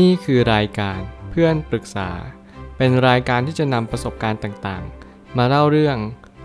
[0.00, 2.10] นี่คือรายการเพื่อนปรึกษา
[2.76, 5.96] เป็นรายการที่จะนำประสบการณ์ต่างๆ มาเล่าเรื่อง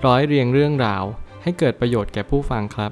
[0.05, 1.03] ร้อยเรียงเรื่องราว
[1.43, 2.91] ให้เกิดประโยชน์แก่ผู้ฟังครับ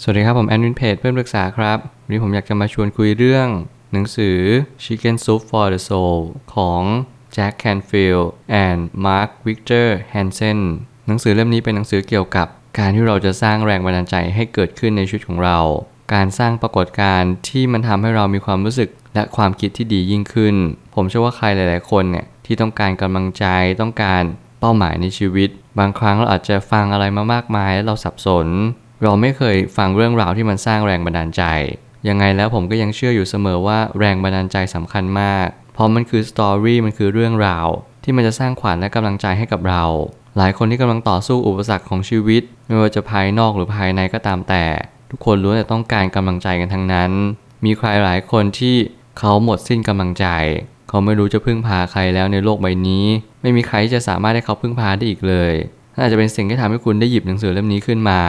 [0.00, 3.48] สวัสดีครับผมแอนวินเพจเพื่อนปรึกษาครับ วันนี้ผมอยากจะมาชวนคุยเรื่อง
[3.92, 4.38] หนังสือ
[4.84, 6.18] Chicken Soup for the Soul
[6.54, 6.82] ของ
[7.34, 8.28] Jack Canfield
[8.64, 10.58] and Mark Victor Hansen
[11.06, 12.46] หนังสือเล่มนี้เป็นหนังสือเกี่ยวกับ
[12.78, 15.58] การที่เราจะสร้างแรงบันดาลใจให้เกิดขึ้นในชีวิตของเรา
[16.14, 20.54] การสร้างปรากฏการณ์ที่มันทำให้เรามีความรู้สึกและความคิดที่ดียิ่งขึ้น
[20.94, 23.44] ผมเชื่อว่าใครหลาย ๆ คนเนี่ยที่ต้องการกำลังใจ
[23.80, 24.22] ต้องการ
[24.60, 28.46] เป้าหมายในชีวิต บางครั้งเราอาจจะฟังอะไรมามากมายแล้วเราสับสน
[29.02, 31.42] เราไม่เคยฟังเรื่องราวที่มันสร้างแรงบันดาลใจ
[32.08, 37.66] ยังไงแล้วผมก็ยังเชื่ออยู่เสมอว่าแรงบันดาลใจสำคัญมาก เพราะมันคือสตอรี่มันคือเรื่องราว
[38.04, 39.84] ที่มันจะสร้างขวัญและกำลังใจให้กับเรา
[40.36, 44.64] หลายคนที่กำลังต่อสู้อุปสรรคของชีวิต ไม่ว่าจะภายนอกหรือภายในก็ตามแต่
[45.14, 47.10] ทุกคนล้วนแต่ต้องการกำลังใจกันทั้งนั้น
[47.64, 48.76] มีใครหลายคนที่
[49.18, 50.26] เขาหมดสิ้นกำลังใจ
[50.88, 53.06] เขาไม่รู้จะพึ่งพาใครแล้วในโลกใบนี้
[53.42, 55.54] ไม่มีใครที่จะสามารถให้เขาพึ่งพาได้อีกเลย
[55.98, 58.20] น่าจะเป็นสิ่งที่ทำให้คุณได้หยิบหนังสือเล่มนี้ขึ้นมา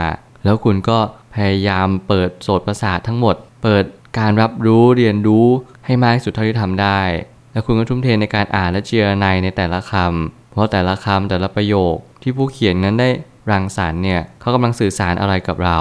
[0.44, 1.00] แล้วคุณก็
[1.36, 3.84] พยายามเปิดโสตประสาททั้งหมด เปิด
[4.20, 5.48] การรับรู้เรียนรู้
[5.86, 7.02] ให้มากที่สุดเท่าที่ทำได้
[7.52, 13.10] แล้วคุณก็ทุ่มเทในการอ่านและเจรไนในแต่ละคำเพราะแต่ละคำแต่ละประโยคที่ผู้เขียนนั้นได้
[13.52, 15.80] รังสรรค์เนี่ยเขากำลังสื่อสารอะไรกับเรา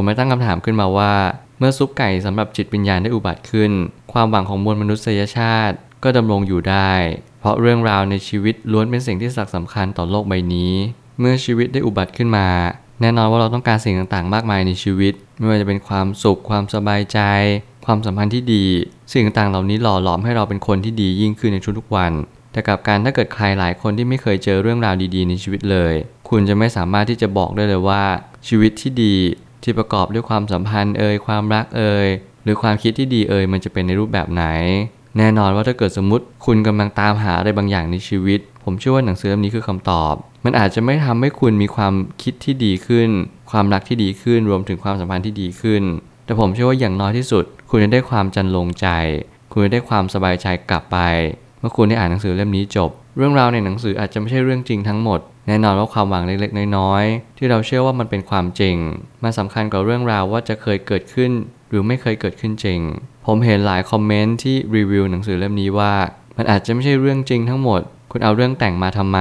[0.00, 1.12] ผมไม่ตั้งคำถามขึ้นมาว่า
[1.58, 3.72] เมื่อซุปไก่สำหรับจิตวิญญาณได้อุบัติขึ้น
[4.12, 6.92] ความหวังของมวลมนุษยชาติก็ดำรงอยู่ได้
[7.40, 10.72] เพราะเรื่องราวในชีวิตล้วนเป็นสิ่งที่สำคัญต่อโลกใบนี้
[11.18, 12.48] เมื่อชีวิตได้อุบัติขึ้นมา
[13.00, 17.20] แน่นอนว่าเราต้องการสิ่งต่างๆ มากมายในชีวิต ไม่ว่าจะเป็นความสุข ความสบายใจ
[17.86, 18.66] ความสัมพันธ์ที่ดี
[19.12, 22.12] สิ่งต่างๆ เหล่านี้หล่อหลอมให้เราเป็นคนที่ดียิ่งขึ้นในทุกๆวัน
[22.52, 25.94] แต่กับการถ้าเกิดใครหลายคนที่ไม่เคยเจอเรื่องราวดีๆ ในชีวิตเลย
[26.28, 28.02] คุณจะไม่สามารถที่จะบอกได้เลยว่า
[28.48, 29.14] ชีวิตที่ดี
[29.62, 32.08] ที่ประกอบด้วยความสัมพันธ์เอ่ยความรักเอ่ย
[32.44, 34.44] หรือความคิดที่ดีเอ่ยมันจะเป็นในรูปแบบไหน
[35.18, 40.14] แน่นอนว่าถ้าเกิดสมมติคุณกำลังตามหาอะไรบางอย่างในชีวิต ผมเชื่อว่าหนังสือเล่มนี้คือคำตอบ
[40.44, 43.08] มันอาจจะไม่ทำให้คุณมีความคิดที่ดีขึ้น
[43.50, 45.82] ความรักที่ดีขึ้นรวมถึงความสัมพันธ์ที่ดีขึ้น
[46.24, 48.86] แต่ผมเชื่อว่าอย่างน้อยที่สุด คุณจะได้ความจันลงใจ
[49.52, 50.98] คุณจะได้ความสบายใจกลับไป
[51.60, 58.76] เมื่อคุณได้อ่านหนังสือเล่มนี้จบ เรื่องราวในหนังสืออาจจะไม่ใช่เรื่องจริงทั้งหมด แน่นอนว่าความหวังเล็กๆ น้อยๆ ที่เราเชื่อว่ามันเป็นความจริง
[59.22, 61.30] มันสำคัญกว่าเรื่องราวว่าจะเคยเกิดขึ้น
[61.68, 62.80] หรือไม่เคยเกิดขึ้นจริง
[63.26, 65.94] ผมเห็นหลายคอมเมนต์ที่รีวิวหนังสือเล่มนี้ว่า
[66.36, 69.18] มันอาจจะไม่ใช่เรื่องจริงทั้งหมด คุณเอาเรื่องแต่งมาทำไม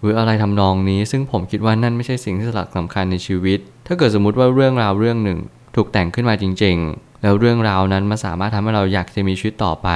[0.00, 5.38] หรืออะไรทำนองนี้ ซึ่งผมคิดว่านั่นไม่ใช่สิ่งที่สลักสำคัญในชีวิต ถ้าเกิดสมมติว่าเรื่องราวเรื่องหนึ่ง
[5.76, 9.88] ถูกแต่งขึ้นมาจริง ๆ แล้วเรื่องราวนั้นมาสามารถทำให้เราอยากจะมีชีวิตต่อไป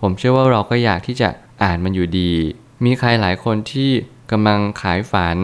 [0.00, 1.28] ผมเชื่อว่าเราก็อยากที่จะ
[1.62, 2.32] อ่านมันอยู่ดี
[2.84, 3.90] มีใครหลายคนที่
[4.32, 5.38] กำลังขายฝัน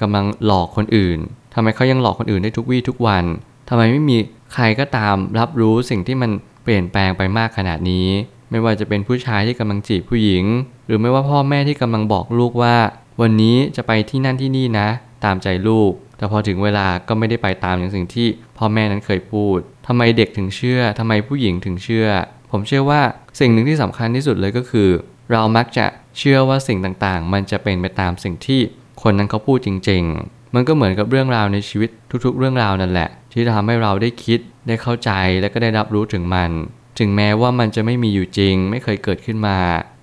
[0.00, 1.18] กำลังหลอกคนอื่น
[1.54, 3.24] ทำไมเขายังหลอกคนอื่นได้ทุกวี่ทุกวัน
[3.68, 4.16] ทำไมไม่มี
[4.54, 6.30] ใครก็ตามรับรู้สิ่งที่มัน
[6.62, 8.08] เปลี่ยนแปลงไปมากขนาดนี้
[8.50, 10.44] ไม่ว่าจะเป็นผู้ชายที่กำลังจีบผู้หญิง
[10.86, 12.76] หรือไม่ว่าพ่อแม่ที่กำลังบอกลูกว่า
[13.20, 14.88] วันนี้จะไปที่นั่นที่นี่นะ
[15.24, 22.08] ตามใจลูก แต่พอถึงเวลาก็ไม่ได้ไปตามอย่างสิ่งที่พ่อแม่นั้นเคยพูดทำไมเด็กถึงเชื่อทำไมผู้หญิงถึงเชื่อ
[22.50, 23.00] ผมเชื่อว่า
[23.40, 24.88] สิ่งหนึ่งที่สำคัญที่สุดเลยก็คือ
[25.32, 25.86] เรามักจะ
[26.18, 28.60] เชื่อว่าสิ่งต่างๆ มันจะเป็นไปตามสิ่งที่
[29.02, 31.90] คนนั้นเขาพูดจริง ๆ มันก็เหมือนกับเรื่องราวในชีวิต
[32.24, 35.10] ทุกๆ เรื่องราวนั่นแหละ ที่ทำให้เราได้คิดได้เข้าใจ
[35.40, 36.50] และก็ได้รับรู้ถึงมัน
[36.98, 39.58] ถึงแม้ว่ามันจะไม่มีอยู่จริง ไม่เคยเกิดขึ้นมา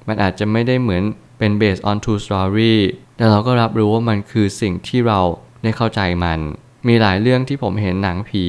[0.08, 1.04] มันอาจจะไม่ได้เหมือน
[1.38, 2.76] เป็น based on true story
[3.18, 5.20] แต่เราก็รับรู้ว่ามันคือสิ่งที่เรา
[5.64, 6.40] ได้เข้าใจมัน
[6.88, 8.46] มีหลายเรื่องที่ผมเห็นหนังผี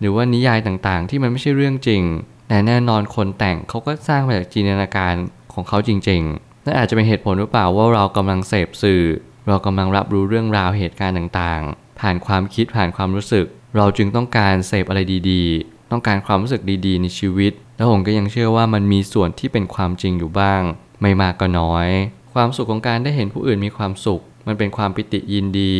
[0.00, 2.02] หรือว่านิยายต่างๆ ที่มันไม่ใช่เรื่องจริง
[2.52, 5.14] แต่แน่นอนคนแต่งเขาก็สร้างมาจากจินตนาการ
[5.52, 9.02] ของเขาจริงๆนั่นอาจจะเป็นเหตุผลหรือเปล่าว่าเรากำลังเสพสื่อ
[9.48, 13.46] เรากำลังรับรู้เรื่องราวเหตุการณ์ต่างๆ ผ่านความคิดผ่านความรู้สึก
[13.76, 20.62] เราจึงต้องการเสพอะไรดีๆ ต้องการความรู้สึกดีๆ ในชีวิต แล้วผมก็ยังเชื่อว่ามันมีส่วนที่เป็นความจริงอยู่บ้าง
[21.02, 21.88] ไม่มากก็น้อย
[22.34, 25.74] ความสุขของการได้เห็นผู้อื่นมีความสุข มันเป็นความปิติยินดี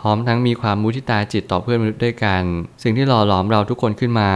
[0.00, 2.42] พร้อมทั้งมีความมุทิตาจิตต่อเพื่อนมนุษย์ด้วยกัน
[2.82, 4.30] สิ่งที่หล่อหลอมเราทุกคนขึ้นมา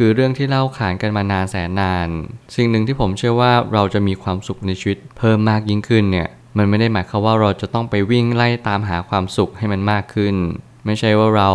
[0.00, 2.08] คือเรื่องที่เล่าขานกันมานานแสนนาน
[2.56, 10.34] สิ่งหนึ่งที่ผมเชื่อว่าเราจะมีความสุขในชีวิตเพิ่มมากยิ่งขึ้นเนี่ยมันไม่ได้หมายความว่าเราจะต้องไปวิ่งไล่ตามหาความสุขให้มันมากขึ้น
[10.86, 11.50] ไม่ใช่ว่าเรา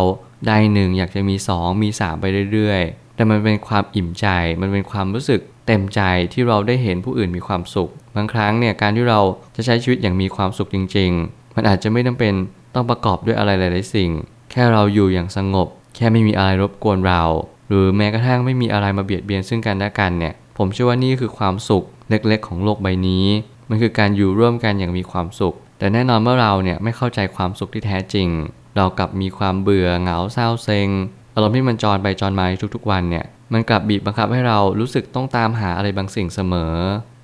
[0.46, 4.26] ได้หนึ่งอยากจะมีสองมีสามไปเรื่อยๆ แต่มันเป็นความอิ่มใจ
[4.60, 6.00] มันเป็นความรู้สึกเต็มใจ
[6.32, 9.20] ที่เราได้เห็นผู้อื่นมีความสุข บางครั้งเนี่ยการที่เรา
[9.56, 12.34] จะใช้ชีวิตอย่างมีความสุขจริง ๆ มันอาจจะไม่จำเป็น
[12.74, 14.10] ต้องประกอบด้วยอะไรหลาย ๆ สิ่ง
[14.50, 17.22] แค่เราอยู่อย่างสงบ แค่ไม่มีอะไรรบกวนเรา
[17.68, 23.26] หรือแม้กระทั่งไม่มีอะไรมาเบียดเบียนซึ่งกันและกันเนี่ย ผมเชื่อว่านี่คือความสุขเล็กๆ ของโลกใบนี้
[23.68, 28.28] มันคือการอยู่ร่วมกันอย่างมีความสุข แต่แน่นอนเมื่อเราเนี่ยไม่เข้าใจความสุขที่แท้จริง
[28.76, 30.88] เรากลับมีความเบื่อเหงาเศร้าเซ็ง
[31.34, 32.44] อารมณ์ที่มันจรไปจรมา
[32.74, 36.74] ทุกๆวันเนี่ย มันกลับบีบบังคับให้เรารู้สึกต้องตามหาอะไรบางสิ่งเสมอ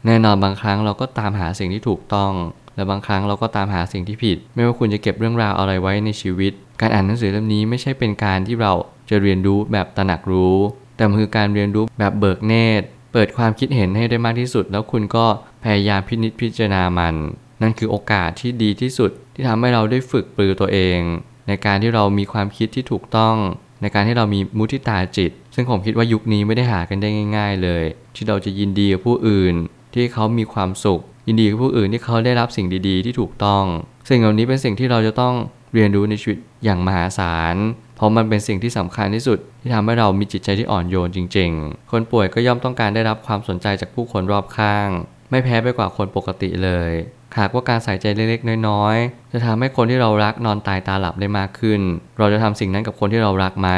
[0.06, 2.32] แน่นอนบางครั้งเราก็ตามหาสิ่งที่ถูกต้อง
[2.76, 8.72] และบางครั้งเราก็ตามหาสิ่งที่ผิด ไม่ว่าคุณจะเก็บเรื่องราวอะไรไว้ในชีวิต การอ่านหนังสือเล่มนี้ไม่ใช่เป็นการที่เรา
[9.10, 10.56] จะเรียนรู้แบบตระหนักรู้
[10.96, 15.26] แต่มันคือการเรียนรู้แบบเบิกเนตร เปิดความคิดเห็นให้ได้มากที่สุด แล้วคุณก็
[15.64, 17.14] พยายามพินิจพิจารณามัน
[17.62, 21.00] นั่นคือโอกาสที่ดีที่สุดที่ทำให้เราได้ฝึกปรือตัวเอง
[21.48, 23.36] ในการที่เรามีความคิดที่ถูกต้อง
[23.82, 27.84] ในการที่เรามีมุทิตาจิต ซึ่งผมคิดว่ายุคนี้ไม่ได้หากันได้ง่าย ๆ เลย
[28.14, 29.54] ที่เราจะยินดีกับผู้อื่น
[29.94, 33.64] ที่เขามีความสุข ยินดีกับผู้อื่นที่เขาได้รับสิ่งดี ๆ ที่ถูกต้อง
[34.08, 35.34] สิ่งเหล่านี้เป็นสิ่งที่เราจะต้อง
[35.74, 37.56] เรียนรู้ในชีวิตอย่างมหาศาล
[38.00, 44.88] เพราะมันเป็นสิ่งที่สำคัญที่สุดที่ทำให้เรามีจิตใจที่อ่อนโยนจริง ๆ คนป่วยก็ย่อมต้องการได้รับความสนใจจากผู้คนรอบข้าง
[45.30, 46.90] ไม่แพ้ไปกว่าคนปกติเลย
[47.38, 51.80] หากว่าการใส่ใจเล็กๆ น้อยๆ จะทำให้คนที่เรารักนอนตายตาหลับได้มากขึ้น
[52.18, 53.70] เราจะทำสิ่งนั้นกับคนที่เรารักไหม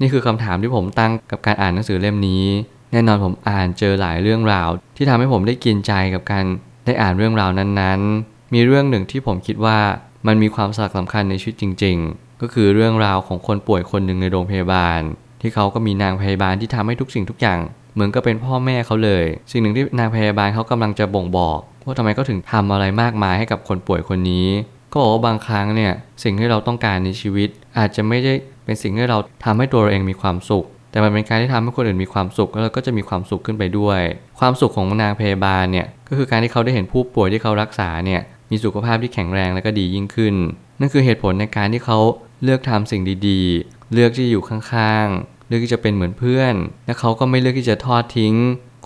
[0.00, 2.44] นี่คือคำถามที่ผมตั้งกับการอ่านหนังสือเล่มนี้
[2.92, 6.44] แน่นอนผมอ่านเจอหลายเรื่องราว ที่ทำให้ผมได้กินใจกับการ
[6.86, 9.78] ได้อ่านเรื่องราวนั้นๆ มีเรื่องหนึ่งที่ผมคิดว่า
[10.26, 15.00] มันมีความสำคัญในชีวิตจริง ๆ ก็คือเรื่องราวของคนป่วยคนหนึ่งในโรงพยาบาล
[15.42, 17.58] ที่เขาก็มีนางพยาบาลที่ทำให้ทุกสิ่งทุกอย่าง
[17.94, 24.48] เหมือนกับเป็นพ่อแม่เขาเลย สิ่งหนึ่งที่นางพยาบาลเขากำลังจะบ่งบอกว่าทำไมเขาถึงทำอะไรมากมายให้กับคนป่วยคนนี้
[24.92, 25.92] ก็บอกว่าบางครั้งเนี่ย
[26.22, 27.48] สิ่งที่เราต้องการในชีวิต
[27.78, 34.00] อาจจะไม่ได้เป็นสิ่งที่เราทำให้ตัวเราเองมีความสุข แต่มันเป็นการที่ทำให้คนอื่นมีความสุขแล้วเราก็จะมีความสุขขึ้นไปด้วย
[34.40, 38.20] ความสุขของนางพยาบาลเนี่ยก็คือการที่เขาได้เห็นผู้ป่วยที่เขารักษาเนี่ย
[38.50, 40.34] มีสุขภาพที่แข็งแรงและก็ดียิ่งขึ้น
[40.80, 41.98] นั่นคือเหตุผลในการที่เขา
[42.42, 46.54] เลือกทำสิ่งดีๆ เลือกที่อยู่ข้างๆ เลือกที่จะเป็นเหมือนเพื่อน
[46.86, 48.34] และเขาก็ไม่เลือกที่จะทอดทิ้ง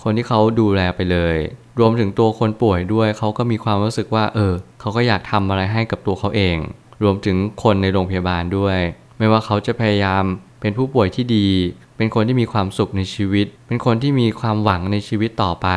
[0.03, 1.37] คนที่เขาดูแลไปเลย
[1.79, 6.57] รวมถึงตัวคนป่วยด้วยเขาก็มีความรู้สึกว่า เออ เขาก็อยากทำอะไรให้กับตัวเขาเอง
[7.03, 8.79] รวมถึงคนในโรงพยาบาลด้วย
[9.19, 10.25] ไม่ว่าเขาจะพยายาม
[10.61, 11.49] เป็นผู้ป่วยที่ดี
[11.97, 15.69] เป็นคนที่มีความสุขในชีวิต เป็นคนที่มีความหวังในชีวิตต่อไป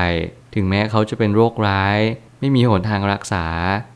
[0.56, 1.97] ถึงแม้เขาจะเป็นโรคร้าย
[2.39, 3.45] ไม่มีหนทางรักษา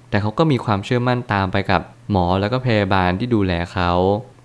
[0.09, 3.91] แต่เขาก็มีความเชื่อมั่นตามไปกับ หมอแล้วก็พยาบาลที่ดูแลเขา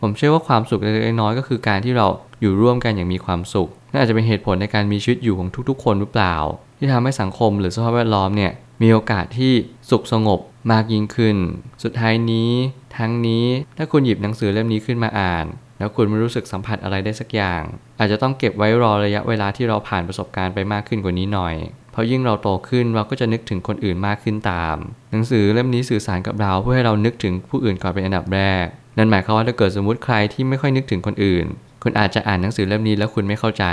[0.00, 2.06] ผมเชื่อว่าความสุขเล็กๆน้อยก็คือการที่เรา
[2.40, 6.36] อยู่ร่วมกันอย่างมีความสุขน่าจะเป็นเหตุผลในการมีชีวิตอยู่ของทุกๆ คนหรือเปล่า
[6.78, 8.52] ที่ทำให้สังคมหรือสภาพแวดล้อมเนี่ย
[8.82, 9.52] มีโอกาสที่
[9.90, 10.40] สุขสงบ
[10.72, 11.36] มากยิ่งขึ้น
[11.82, 12.50] สุดท้ายนี้
[12.98, 13.46] ทั้งนี้
[13.76, 15.46] ถ้าคุณหยิบหนังสือเล่มนี้ขึ้นมาอ่าน
[15.78, 17.62] แล้วคุณไม่รู้สึกสัมผัสอะไรได้สักอย่าง
[17.98, 21.54] อาจจะต้องเก็บไว้รอระยะเวลาที่เราผ่านประสบการณ์ไปมากขึ้นกว่านี้หน่อย
[21.94, 24.76] พราะยิ่งเราโตขึ้นเราก็จะนึกถึงคนอื่นมากขึ้นตาม
[25.10, 28.64] หนังสือเล่มนี้สื่อสารกับเราเพื่อให้เรานึกถึงผู้อื่นก่อนเป็นอันดับแรก
[28.98, 31.46] นั่นหมายความว่าถ้าเกิดสมมติใครที่ไม่ค่อยนึกถึงคนอื่น
[31.82, 33.64] คุณอาจจะอ่านหนังสือเล่มนี้แล้วคุณไม่เข้าใจ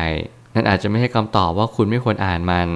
[0.55, 2.69] นั่นอาจจะไม่ให้คำตอบว่าคุณไม่ควรอ่านมัน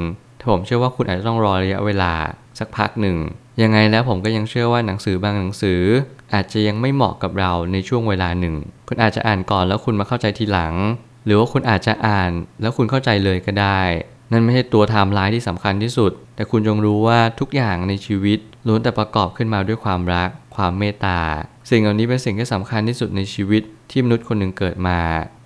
[0.50, 2.14] ผมเชื่อว่าคุณอาจจะต้องรอระยะเวลา
[2.60, 3.18] สักพักหนึ่ง
[3.62, 5.82] ยังไงแล้วผมก็ยังเชื่อว่าหนังสือบางหนังสือ
[6.34, 8.56] อาจจะยังไม่เหมาะกับเราในช่วงเวลาหนึ่ง
[8.88, 10.74] คุณอาจจะอ่านก่อนแล้วคุณมาเข้าใจทีหลัง
[11.26, 12.32] หรือว่าคุณอาจจะอ่าน
[12.62, 13.82] แล้วคุณเข้าใจเลยก็ได้
[14.32, 21.20] นั่นไม่ใช่ตัวไทม์ไลน์ที่สำคัญที่สุด แต่คุณจงรู้ว่าทุกอย่างในชีวิตล้วนแต่ประกอบขึ้นมาด้วยความรัก ความเมตตา
[21.70, 23.62] สิ่งเหล่านี้เป็นสิ่งที่สำคัญที่สุดในชีวิต
[23.92, 25.00] ที่มนุษย์คนหนึ่งเกิดมา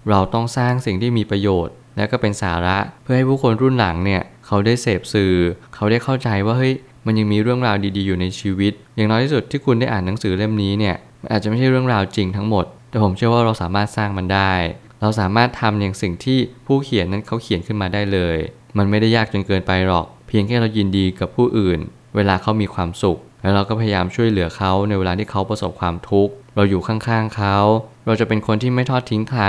[0.10, 5.36] เราต้องสร้างสิ่งที่มีประโยชน์ และก็เป็นสาระเพื่อให้ผู้คนรุ่นหลังเนี่ยเขาได้เสพสื่อ
[5.76, 6.74] เขาได้เข้าใจว่าเฮ้ย
[7.06, 10.96] มันยังมีเรื่องราวดีๆอยู่ในชีวิต อย่างน้อยที่สุดที่คุณได้อ่านหนังสือเล่มนี้เนี่ย
[11.32, 14.54] อาจจะไม่ใช่เรื่องราวจริงทั้งหมด แต่ผมเชื่อว่าเราสามารถสร้างมันได้
[15.02, 18.38] เราสามารถทำอย่างสิ่งที่ผู้เขียนนั้นเขาเขียนขึ้นมาได้เลย
[18.78, 21.80] มันไม่ได้ยากจนเกินไปหรอก เพียงแค่เรายินดีกับผู้อื่น
[22.16, 27.58] เวลาเขามีความสุข แล้วเราก็พยายามช่วยเหลือเขาในเวลาที่เขาประสบความทุกข์ เราอยู่ข้างๆเขา
[28.06, 29.46] เราจะเป็นคนที่ไม่ทอดทิ้งใคร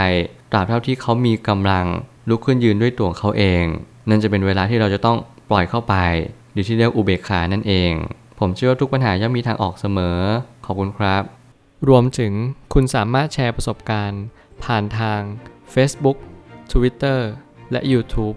[0.53, 1.87] ตราบเท่าที่เขามีกำลัง
[2.29, 3.65] ลุกขึ้นยืนด้วยตัวเขาเอง
[4.09, 5.19] นั่นจะเป็นเวลาที่เราจะต้อง
[5.51, 5.95] ปล่อยเข้าไป
[6.53, 7.93] หรือที่เรียกอุเบกขานั่นเอง
[8.39, 10.19] ผมเชื่อว่าทุกปัญหาย่อมมีทางออกเสมอ
[10.65, 11.23] ขอบคุณครับ
[11.89, 12.33] รวมถึง
[12.75, 14.23] คุณสามารถแชร์ประสบการณ์
[14.65, 15.21] ผ่านทาง
[15.75, 16.17] Facebook
[16.73, 17.21] Twitter
[17.73, 18.37] และ YouTube